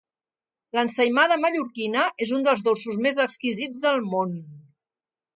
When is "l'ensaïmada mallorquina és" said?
0.75-2.31